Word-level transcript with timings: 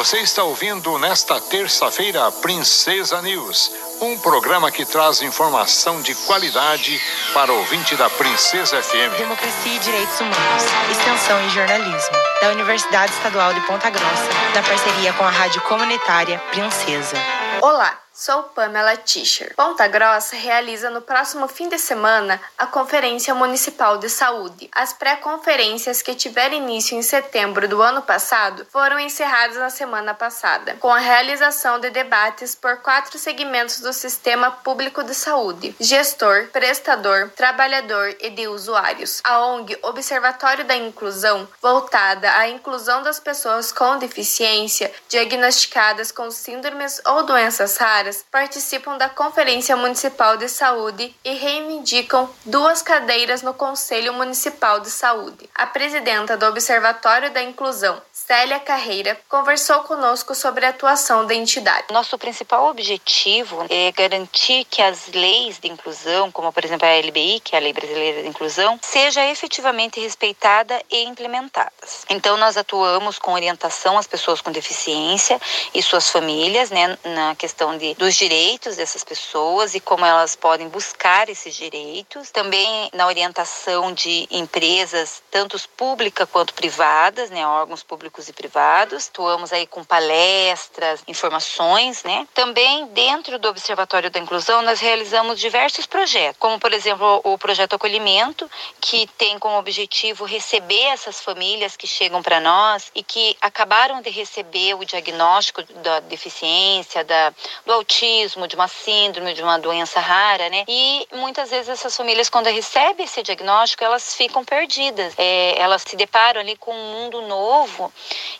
Você 0.00 0.20
está 0.20 0.42
ouvindo 0.42 0.98
nesta 0.98 1.38
terça-feira 1.38 2.32
Princesa 2.32 3.20
News, 3.20 3.70
um 4.00 4.16
programa 4.16 4.72
que 4.72 4.86
traz 4.86 5.20
informação 5.20 6.00
de 6.00 6.14
qualidade 6.24 6.98
para 7.34 7.52
o 7.52 7.58
ouvinte 7.58 7.94
da 7.96 8.08
Princesa 8.08 8.82
FM. 8.82 9.18
Democracia 9.18 9.74
e 9.74 9.78
Direitos 9.78 10.18
Humanos, 10.18 10.64
Extensão 10.90 11.44
e 11.44 11.50
Jornalismo, 11.50 12.16
da 12.40 12.48
Universidade 12.48 13.12
Estadual 13.12 13.52
de 13.52 13.60
Ponta 13.66 13.90
Grossa, 13.90 14.28
da 14.54 14.62
parceria 14.62 15.12
com 15.12 15.24
a 15.24 15.30
Rádio 15.30 15.60
Comunitária 15.60 16.38
Princesa. 16.50 17.18
Olá! 17.60 17.94
Sou 18.20 18.42
Pamela 18.42 18.98
Tischer. 18.98 19.54
Ponta 19.56 19.88
Grossa 19.88 20.36
realiza 20.36 20.90
no 20.90 21.00
próximo 21.00 21.48
fim 21.48 21.70
de 21.70 21.78
semana 21.78 22.38
a 22.58 22.66
Conferência 22.66 23.34
Municipal 23.34 23.96
de 23.96 24.10
Saúde. 24.10 24.68
As 24.74 24.92
pré-conferências 24.92 26.02
que 26.02 26.14
tiveram 26.14 26.54
início 26.54 26.94
em 26.94 27.00
setembro 27.00 27.66
do 27.66 27.80
ano 27.80 28.02
passado 28.02 28.66
foram 28.70 29.00
encerradas 29.00 29.56
na 29.56 29.70
semana 29.70 30.12
passada, 30.12 30.76
com 30.80 30.92
a 30.92 30.98
realização 30.98 31.80
de 31.80 31.88
debates 31.88 32.54
por 32.54 32.82
quatro 32.82 33.18
segmentos 33.18 33.80
do 33.80 33.90
sistema 33.90 34.50
público 34.50 35.02
de 35.02 35.14
saúde: 35.14 35.74
gestor, 35.80 36.48
prestador, 36.52 37.30
trabalhador 37.30 38.14
e 38.20 38.28
de 38.28 38.46
usuários. 38.48 39.22
A 39.24 39.46
ONG 39.46 39.78
Observatório 39.80 40.66
da 40.66 40.76
Inclusão, 40.76 41.48
voltada 41.62 42.30
à 42.36 42.46
inclusão 42.50 43.02
das 43.02 43.18
pessoas 43.18 43.72
com 43.72 43.96
deficiência 43.96 44.92
diagnosticadas 45.08 46.12
com 46.12 46.30
síndromes 46.30 47.00
ou 47.06 47.22
doenças 47.22 47.78
raras 47.78 48.09
participam 48.30 48.96
da 48.96 49.08
Conferência 49.08 49.76
Municipal 49.76 50.36
de 50.36 50.48
Saúde 50.48 51.14
e 51.24 51.32
reivindicam 51.34 52.28
duas 52.44 52.82
cadeiras 52.82 53.42
no 53.42 53.54
Conselho 53.54 54.12
Municipal 54.14 54.80
de 54.80 54.90
Saúde. 54.90 55.48
A 55.54 55.66
presidenta 55.66 56.36
do 56.36 56.46
Observatório 56.46 57.30
da 57.30 57.42
Inclusão, 57.42 58.00
Célia 58.12 58.60
Carreira, 58.60 59.18
conversou 59.28 59.80
conosco 59.80 60.34
sobre 60.34 60.66
a 60.66 60.70
atuação 60.70 61.26
da 61.26 61.34
entidade. 61.34 61.86
Nosso 61.90 62.18
principal 62.18 62.66
objetivo 62.68 63.66
é 63.68 63.90
garantir 63.92 64.64
que 64.64 64.82
as 64.82 65.08
leis 65.08 65.58
de 65.58 65.68
inclusão, 65.68 66.30
como 66.30 66.52
por 66.52 66.64
exemplo 66.64 66.86
a 66.86 67.00
LBI, 67.00 67.40
que 67.40 67.54
é 67.54 67.58
a 67.58 67.62
Lei 67.62 67.72
Brasileira 67.72 68.22
de 68.22 68.28
Inclusão, 68.28 68.78
seja 68.82 69.26
efetivamente 69.26 70.00
respeitada 70.00 70.80
e 70.90 71.04
implementadas. 71.04 72.04
Então 72.08 72.36
nós 72.36 72.56
atuamos 72.56 73.18
com 73.18 73.32
orientação 73.32 73.98
às 73.98 74.06
pessoas 74.06 74.40
com 74.40 74.52
deficiência 74.52 75.40
e 75.74 75.82
suas 75.82 76.10
famílias, 76.10 76.70
né, 76.70 76.98
na 77.04 77.34
questão 77.34 77.76
de, 77.76 77.94
dos 78.00 78.14
direitos 78.14 78.76
dessas 78.76 79.04
pessoas 79.04 79.74
e 79.74 79.80
como 79.80 80.06
elas 80.06 80.34
podem 80.34 80.70
buscar 80.70 81.28
esses 81.28 81.54
direitos. 81.54 82.30
Também 82.30 82.88
na 82.94 83.06
orientação 83.06 83.92
de 83.92 84.26
empresas, 84.30 85.22
tanto 85.30 85.60
públicas 85.76 86.26
quanto 86.32 86.54
privadas, 86.54 87.28
né, 87.28 87.46
órgãos 87.46 87.82
públicos 87.82 88.26
e 88.26 88.32
privados. 88.32 89.08
Atuamos 89.08 89.52
aí 89.52 89.66
com 89.66 89.84
palestras, 89.84 91.02
informações, 91.06 92.02
né? 92.02 92.26
Também 92.32 92.86
dentro 92.86 93.38
do 93.38 93.50
Observatório 93.50 94.10
da 94.10 94.18
Inclusão 94.18 94.62
nós 94.62 94.80
realizamos 94.80 95.38
diversos 95.38 95.84
projetos, 95.84 96.38
como 96.38 96.58
por 96.58 96.72
exemplo 96.72 97.20
o 97.22 97.36
projeto 97.36 97.74
Acolhimento, 97.74 98.50
que 98.80 99.06
tem 99.18 99.38
como 99.38 99.58
objetivo 99.58 100.24
receber 100.24 100.84
essas 100.84 101.20
famílias 101.20 101.76
que 101.76 101.86
chegam 101.86 102.22
para 102.22 102.40
nós 102.40 102.90
e 102.94 103.02
que 103.02 103.36
acabaram 103.42 104.00
de 104.00 104.08
receber 104.08 104.72
o 104.72 104.86
diagnóstico 104.86 105.62
da 105.82 106.00
deficiência, 106.00 107.04
da, 107.04 107.34
do 107.66 107.72
autismo, 107.80 108.46
de 108.46 108.54
uma 108.54 108.68
síndrome, 108.68 109.34
de 109.34 109.42
uma 109.42 109.58
doença 109.58 110.00
rara, 110.00 110.48
né? 110.48 110.64
E 110.68 111.06
muitas 111.12 111.50
vezes 111.50 111.68
essas 111.68 111.96
famílias 111.96 112.28
quando 112.28 112.46
recebem 112.46 113.04
esse 113.04 113.22
diagnóstico 113.22 113.82
elas 113.82 114.14
ficam 114.14 114.44
perdidas, 114.44 115.14
é, 115.18 115.58
elas 115.58 115.82
se 115.82 115.96
deparam 115.96 116.40
ali 116.40 116.56
com 116.56 116.72
um 116.72 116.92
mundo 116.92 117.22
novo 117.22 117.92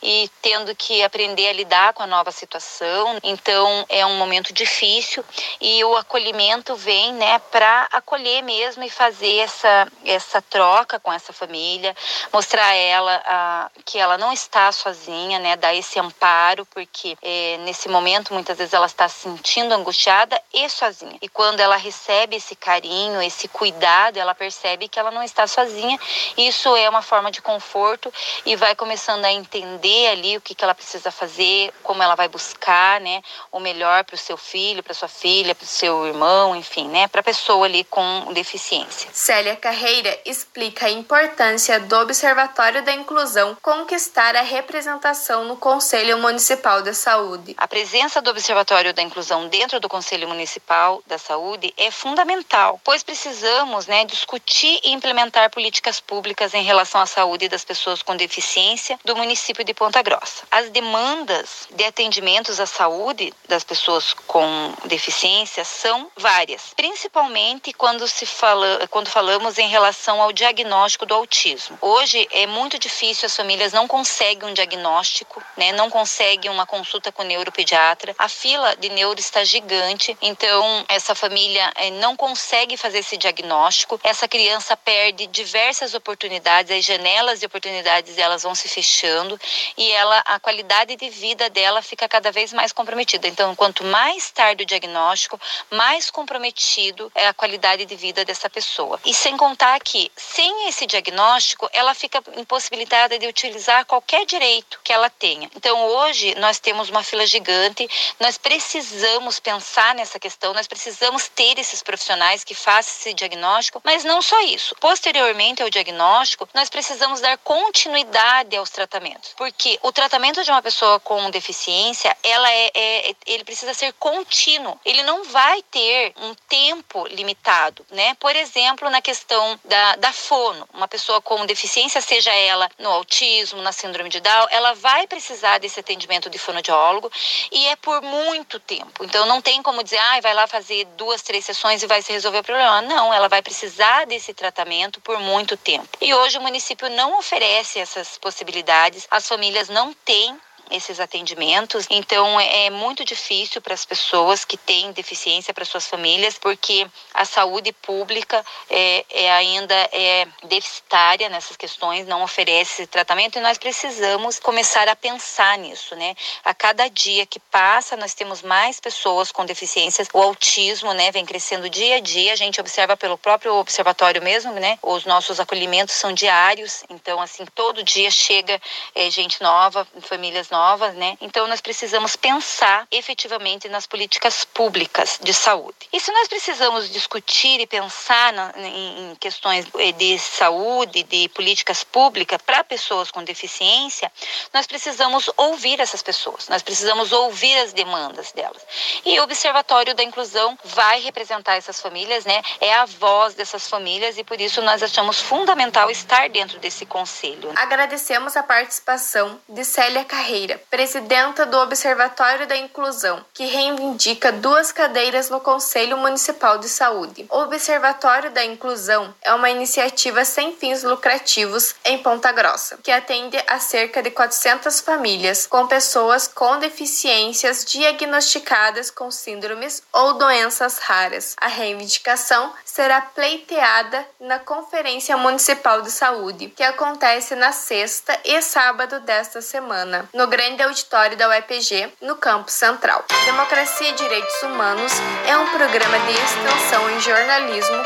e 0.03 0.31
tendo 0.43 0.75
que 0.77 1.03
aprender 1.03 1.49
a 1.49 1.53
lidar 1.53 1.93
com 1.95 2.03
a 2.03 2.07
nova 2.07 2.31
situação. 2.31 3.19
Então 3.23 3.85
é 3.89 4.05
um 4.07 4.17
momento 4.17 4.53
difícil 4.53 5.25
e 5.61 5.83
o 5.85 5.97
acolhimento 5.97 6.77
vem, 6.77 7.13
né, 7.15 7.39
para 7.51 7.89
acolher 7.93 8.43
mesmo 8.43 8.85
e 8.85 8.91
fazer 8.91 9.39
essa 9.39 9.89
essa 10.05 10.43
troca 10.43 11.01
com 11.01 11.13
essa 11.13 11.33
família, 11.33 11.97
mostrar 12.33 12.67
a 12.67 12.75
ela 12.75 13.23
a, 13.25 13.71
que 13.85 13.99
ela 13.99 14.19
não 14.19 14.33
está 14.33 14.71
sozinha, 14.73 15.39
né, 15.39 15.57
dar 15.57 15.75
esse 15.75 15.99
amparo 15.99 16.67
porque 16.67 17.17
é, 17.23 17.57
nesse 17.65 17.89
momento 17.89 18.35
muitas 18.35 18.59
vezes 18.59 18.75
ela 18.75 18.87
está 18.87 19.09
se 19.09 19.30
sentindo 19.37 19.73
angustiada 19.73 20.41
e 20.53 20.69
sozinha. 20.69 21.17
E 21.23 21.29
quando 21.29 21.61
ela 21.61 21.77
recebe 21.77 22.37
esse 22.37 22.55
carinho, 22.55 23.23
esse 23.23 23.49
cuidado, 23.49 24.19
ela 24.19 24.35
percebe 24.35 24.89
que 24.89 24.99
ela 24.99 25.11
não 25.11 25.23
está 25.23 25.47
sozinha. 25.47 25.99
Isso 26.37 26.75
é 26.77 26.89
uma 26.89 27.03
forma 27.03 27.31
de 27.31 27.41
conforto 27.41 28.13
e 28.45 28.57
vai 28.57 28.75
começando 28.75 29.25
a 29.25 29.33
entender 29.33 30.09
ali 30.09 30.37
o 30.37 30.41
que, 30.41 30.55
que 30.55 30.65
ela 30.65 30.75
precisa 30.75 31.11
fazer, 31.11 31.73
como 31.83 32.03
ela 32.03 32.15
vai 32.15 32.29
buscar, 32.29 33.01
né, 33.01 33.23
o 33.51 33.61
melhor 33.61 34.05
para 34.05 34.15
o 34.15 34.19
seu 34.19 34.37
filho, 34.37 34.83
para 34.83 34.95
sua 34.95 35.09
filha, 35.09 35.55
para 35.55 35.65
o 35.65 35.69
seu 35.69 36.07
irmão, 36.07 36.57
enfim, 36.57 36.89
né, 36.89 37.09
para 37.09 37.21
a 37.21 37.25
pessoa 37.25 37.67
ali 37.67 37.85
com 37.85 38.33
deficiência. 38.33 39.11
Célia 39.13 39.57
Carreira 39.57 40.19
explica 40.25 40.87
a 40.87 40.91
importância 40.91 41.79
do 41.81 41.97
Observatório 41.97 42.83
da 42.83 42.93
Inclusão 42.93 43.57
conquistar 43.63 44.35
a 44.37 44.43
representação 44.43 45.45
no 45.45 45.57
Conselho 45.57 46.19
Municipal 46.19 46.83
da 46.83 46.95
Saúde. 46.95 47.55
A 47.57 47.69
presença 47.69 48.21
do 48.21 48.31
Observatório 48.31 48.93
da 48.93 49.03
Inclusão 49.03 49.20
dentro 49.49 49.79
do 49.79 49.89
Conselho 49.89 50.29
Municipal 50.29 51.03
da 51.07 51.19
Saúde 51.19 51.73
é 51.77 51.91
fundamental, 51.91 52.81
pois 52.83 53.03
precisamos, 53.03 53.87
né, 53.87 54.05
discutir 54.05 54.81
e 54.83 54.93
implementar 54.93 55.51
políticas 55.51 56.01
públicas 56.01 56.55
em 56.55 56.63
relação 56.63 57.01
à 57.01 57.07
saúde 57.07 57.49
das 57.49 57.65
pessoas 57.65 58.03
com 58.03 58.17
deficiência 58.17 58.99
do 59.05 59.15
município 59.15 59.65
de 59.65 59.75
Ponta 59.75 60.03
Grossa. 60.03 60.45
As 60.51 60.71
demandas 60.71 61.69
de 61.71 61.85
atendimentos 61.85 62.59
à 62.59 62.67
saúde 62.67 63.33
das 63.49 63.63
pessoas 63.63 64.15
com 64.27 64.75
deficiência 64.87 65.65
são 65.65 66.11
várias, 66.17 66.73
principalmente 66.75 67.73
quando 67.73 68.09
se 68.09 68.25
fala, 68.27 68.87
quando 68.89 69.09
falamos 69.09 69.59
em 69.59 69.69
relação 69.69 70.21
ao 70.21 70.33
diagnóstico 70.33 71.07
do 71.07 71.15
autismo. 71.15 71.79
Hoje 71.81 72.27
é 72.31 72.47
muito 72.47 72.79
difícil, 72.79 73.27
as 73.27 73.37
famílias 73.37 73.73
não 73.73 73.87
conseguem 73.87 74.49
um 74.49 74.55
diagnóstico, 74.55 75.43
né? 75.57 75.73
Não 75.73 75.91
conseguem 75.91 76.51
uma 76.51 76.67
consulta 76.67 77.13
com 77.13 77.23
o 77.23 77.27
neuropediatra. 77.27 78.15
A 78.19 78.29
fila 78.29 78.77
de 78.77 78.89
neuro 78.89 79.10
está 79.19 79.45
gigante, 79.45 80.17
então 80.21 80.85
essa 80.89 81.15
família 81.15 81.73
eh, 81.77 81.91
não 81.91 82.17
consegue 82.17 82.77
fazer 82.77 82.99
esse 82.99 83.17
diagnóstico. 83.17 83.99
Essa 84.05 84.29
criança 84.29 84.77
perde 84.77 85.27
diversas 85.27 85.95
oportunidades, 85.95 86.71
as 86.71 86.85
janelas 86.85 87.41
de 87.41 87.47
oportunidades 87.47 88.19
elas 88.19 88.43
vão 88.43 88.55
se 88.55 88.69
fechando 88.69 89.41
e 89.77 89.91
ela 89.91 90.23
a 90.27 90.39
qualidade 90.39 90.97
de 90.97 91.11
vida 91.11 91.51
dela 91.51 91.83
fica 91.83 92.09
cada 92.09 92.31
vez 92.31 92.53
mais 92.53 92.73
comprometida. 92.73 93.27
Então, 93.27 93.55
quanto 93.55 93.83
mais 93.85 94.31
tarde 94.31 94.63
o 94.63 94.67
diagnóstico, 94.67 95.41
mais 95.71 96.11
comprometido 96.11 97.11
é 97.15 97.27
a 97.27 97.35
qualidade 97.35 97.85
de 97.87 97.97
vida 97.97 98.25
dessa 98.25 98.49
pessoa. 98.49 99.01
E 99.05 99.15
sem 99.15 99.37
contar 99.37 99.81
que 99.81 100.11
sem 100.17 100.69
esse 100.69 100.87
diagnóstico, 100.87 101.69
ela 101.73 101.95
fica 101.95 102.23
impossibilitada 102.37 103.19
de 103.19 103.27
utilizar 103.27 103.85
qualquer 103.87 104.25
direito 104.27 104.79
que 104.85 104.93
ela 104.93 105.11
tenha. 105.11 105.51
Então, 105.57 105.85
hoje 105.87 106.35
nós 106.37 106.59
temos 106.59 106.91
uma 106.91 107.03
fila 107.03 107.27
gigante, 107.27 107.89
nós 108.19 108.37
precisamos 108.39 109.00
pensar 109.43 109.95
nessa 109.95 110.19
questão, 110.19 110.53
nós 110.53 110.67
precisamos 110.67 111.29
ter 111.29 111.59
esses 111.59 111.83
profissionais 111.83 112.45
que 112.45 112.55
façam 112.55 112.93
esse 112.93 113.15
diagnóstico, 113.15 113.81
mas 113.85 114.05
não 114.05 114.21
só 114.23 114.41
isso. 114.43 114.75
Posteriormente 114.81 115.63
ao 115.63 115.71
diagnóstico, 115.71 116.49
nós 116.55 116.69
precisamos 116.69 117.21
dar 117.21 117.37
continuidade 117.39 118.57
aos 118.57 118.71
tratamentos 118.71 118.91
tratamentos. 118.91 119.35
Porque 119.37 119.79
o 119.83 119.93
tratamento 119.93 120.43
de 120.45 120.51
uma 120.51 120.63
pessoa 120.63 120.99
com 121.01 121.31
deficiência, 121.31 122.17
ela 122.23 122.51
é, 122.51 122.71
é, 122.75 123.15
ele 123.27 123.45
precisa 123.45 123.73
ser 123.73 123.93
contínuo. 123.95 124.79
Ele 124.85 125.03
não 125.03 125.25
vai 125.25 125.63
ter 125.71 126.13
um 126.17 126.35
tempo 126.49 127.07
limitado, 127.07 127.85
né? 127.91 128.15
Por 128.15 128.35
exemplo, 128.35 128.91
na 128.91 129.01
questão 129.01 129.59
da, 129.65 129.97
da 129.97 130.13
fono, 130.13 130.69
uma 130.73 130.89
pessoa 130.89 131.21
com 131.21 131.47
deficiência, 131.47 132.01
seja 132.01 132.33
ela 132.33 132.69
no 132.79 132.91
autismo, 132.91 133.63
na 133.63 133.73
síndrome 133.73 134.11
de 134.11 134.21
Down, 134.21 134.47
ela 134.51 134.75
vai 134.75 135.07
precisar 135.07 135.59
desse 135.59 135.81
atendimento 135.81 136.29
de 136.29 136.39
fonoaudiólogo 136.39 137.11
e 137.51 137.67
é 137.69 137.77
por 137.77 138.03
muito 138.03 138.59
tempo. 138.61 138.90
Então 139.01 139.27
não 139.27 139.41
tem 139.41 139.63
como 139.63 139.83
dizer, 139.83 139.99
ah, 139.99 140.21
vai 140.21 140.35
lá 140.35 140.47
fazer 140.47 140.85
duas, 140.97 141.23
três 141.23 141.45
sessões 141.45 141.83
e 141.83 141.87
vai 141.87 142.03
se 142.03 142.13
resolver 142.13 142.39
o 142.39 142.45
problema. 142.45 142.83
Não, 142.83 143.13
ela 143.13 143.29
vai 143.29 143.43
precisar 143.43 144.07
desse 144.07 144.33
tratamento 144.33 145.01
por 145.01 145.19
muito 145.21 145.57
tempo. 145.57 145.89
E 146.01 146.15
hoje 146.15 146.39
o 146.39 146.43
município 146.43 146.89
não 146.91 147.19
oferece 147.19 147.79
essas 147.79 148.19
possibilidades 148.19 149.07
as 149.11 149.29
famílias 149.29 149.69
não 149.69 149.93
têm 149.93 150.39
esses 150.71 151.01
atendimentos. 151.01 151.87
Então 151.91 152.39
é, 152.39 152.67
é 152.67 152.71
muito 152.71 153.05
difícil 153.05 153.61
para 153.61 153.75
as 153.75 153.85
pessoas 153.85 154.45
que 154.45 154.57
têm 154.57 154.93
deficiência, 154.93 155.53
para 155.53 155.65
suas 155.65 155.87
famílias, 155.87 156.39
porque 156.39 156.87
a 157.13 157.25
saúde 157.25 157.73
pública 157.73 158.45
é, 158.69 159.05
é, 159.11 159.33
ainda 159.33 159.75
é 159.93 160.27
deficitária 160.45 161.29
nessas 161.29 161.57
questões, 161.57 162.07
não 162.07 162.23
oferece 162.23 162.87
tratamento 162.87 163.39
e 163.39 163.41
nós 163.41 163.59
precisamos 163.59 164.39
começar 164.39 164.89
a 164.89 164.97
pensar 164.97 165.59
nisso, 165.59 165.97
né? 165.97 166.15
A 166.45 166.55
cada 166.55 166.89
dia 166.89 167.27
que 167.27 167.41
passa, 167.41 167.97
nós 167.97 168.15
temos 168.15 168.43
mais 168.43 168.79
pessoas 168.81 169.33
com 169.33 169.45
deficiências. 169.45 170.09
O 170.13 170.23
autismo, 170.23 170.93
né, 170.93 171.11
vem 171.11 171.27
crescendo 171.27 171.69
dia 171.69 171.97
a 171.97 172.01
dia. 172.01 172.33
A 172.33 172.37
gente 172.37 172.61
observa 172.61 172.97
pelo 172.97 173.19
próprio 173.19 173.55
observatório 173.55 174.23
mesmo, 174.23 174.53
né? 174.53 174.79
Os 174.83 175.05
nossos 175.05 175.41
acolhimentos 175.41 175.95
são 175.95 176.13
diários, 176.13 176.85
então 176.89 177.21
assim 177.21 177.45
todo 177.55 177.83
dia 177.83 178.11
chega 178.11 178.61
é, 178.95 179.11
gente 179.11 179.43
nova, 179.43 179.87
famílias 180.03 180.49
novas 180.51 180.60
novas, 180.61 180.95
né? 180.95 181.17
Então 181.21 181.47
nós 181.47 181.61
precisamos 181.61 182.17
pensar 182.17 182.87
efetivamente 182.91 183.67
nas 183.69 183.87
políticas 183.87 184.45
públicas 184.45 185.19
de 185.23 185.33
saúde. 185.33 185.89
E 185.91 185.99
se 185.99 186.13
nós 186.13 186.29
precisamos 186.29 186.91
discutir 186.91 187.61
e 187.61 187.67
pensar 187.67 188.33
na, 188.33 188.53
em, 188.57 189.13
em 189.13 189.15
questões 189.15 189.65
de 189.97 190.19
saúde, 190.19 191.03
de 191.05 191.29
políticas 191.31 191.83
públicas 191.83 192.39
para 192.45 192.63
pessoas 192.63 193.11
com 193.11 193.25
deficiência, 193.25 194.13
nós 194.53 194.67
precisamos 194.67 195.31
ouvir 195.37 195.81
essas 195.81 196.03
pessoas, 196.03 196.49
nós 196.49 196.63
precisamos 196.63 197.11
ouvir 197.13 197.57
as 197.59 197.73
demandas 197.73 198.33
delas. 198.33 198.63
E 199.05 199.19
o 199.19 199.23
Observatório 199.23 199.95
da 199.95 200.03
Inclusão 200.03 200.59
vai 200.65 201.01
representar 201.01 201.57
essas 201.57 201.81
famílias, 201.81 202.25
né? 202.25 202.43
É 202.61 202.75
a 202.75 202.85
voz 202.85 203.35
dessas 203.35 203.69
famílias 203.69 204.19
e 204.19 204.25
por 204.25 204.39
isso 204.41 204.61
nós 204.61 204.83
achamos 204.83 205.21
fundamental 205.21 205.91
estar 205.91 206.29
dentro 206.29 206.59
desse 206.59 206.85
conselho. 206.85 207.53
Agradecemos 207.57 208.37
a 208.37 208.43
participação 208.43 209.41
de 209.49 209.65
Célia 209.65 210.05
Carreira, 210.05 210.50
presidenta 210.59 211.47
do 211.47 211.59
Observatório 211.59 212.47
da 212.47 212.57
Inclusão, 212.57 213.25
que 213.35 213.45
reivindica 213.45 214.33
duas 214.33 214.73
cadeiras 214.73 215.31
no 215.31 215.41
Conselho 215.41 215.97
Municipal 215.97 216.59
de 216.59 216.69
Saúde. 216.69 217.27
O 217.31 217.39
Observatório 217.39 218.31
da 218.31 218.45
Inclusão 218.45 219.15
é 219.23 219.33
uma 219.35 219.51
iniciativa 219.51 220.25
sem 220.25 220.57
fins 220.57 220.83
lucrativos 220.83 221.75
em 221.85 221.99
Ponta 221.99 222.33
Grossa, 222.33 222.79
que 222.83 222.91
atende 222.91 223.43
a 223.47 223.59
cerca 223.59 224.03
de 224.03 224.11
400 224.11 224.81
famílias 224.81 225.47
com 225.47 225.67
pessoas 225.67 226.27
com 226.27 226.59
deficiências 226.59 227.65
diagnosticadas 227.65 228.91
com 228.91 229.11
síndromes 229.11 229.83
ou 229.93 230.15
doenças 230.15 230.79
raras. 230.79 231.35
A 231.39 231.49
reivindicação 231.49 232.53
será 232.65 233.01
pleiteada 233.01 234.07
na 234.21 234.39
Conferência 234.39 235.17
Municipal 235.17 235.83
de 235.83 235.91
Saúde, 235.91 236.49
que 236.49 236.63
acontece 236.63 237.35
na 237.35 237.53
sexta 237.53 238.19
e 238.25 238.41
sábado 238.43 239.01
desta 239.01 239.41
semana, 239.41 240.09
no 240.13 240.27
grande 240.41 240.63
auditório 240.63 241.19
da 241.19 241.29
UEPG, 241.29 241.93
no 242.01 242.17
Campo 242.17 242.51
Central. 242.51 243.05
Democracia 243.27 243.91
e 243.91 243.93
Direitos 243.93 244.43
Humanos 244.43 244.91
é 245.29 245.37
um 245.37 245.47
programa 245.51 245.99
de 245.99 246.13
extensão 246.13 246.91
em 246.91 246.99
jornalismo 246.99 247.77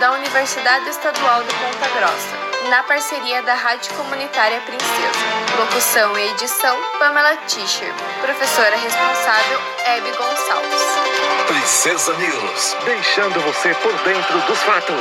da 0.00 0.10
Universidade 0.10 0.88
Estadual 0.88 1.44
de 1.44 1.54
Ponta 1.54 1.88
Grossa, 1.94 2.68
na 2.68 2.82
parceria 2.82 3.42
da 3.42 3.54
Rádio 3.54 3.94
Comunitária 3.94 4.60
Princesa. 4.62 5.56
Locução 5.56 6.18
e 6.18 6.30
edição: 6.30 6.76
Pamela 6.98 7.36
Tischer. 7.46 7.94
Professora 8.20 8.74
responsável: 8.74 9.60
Hebe 9.86 10.10
Gonçalves. 10.10 10.82
Princesa 11.46 12.12
News, 12.14 12.76
deixando 12.86 13.40
você 13.42 13.72
por 13.74 13.92
dentro 14.02 14.40
dos 14.48 14.58
fatos. 14.64 14.96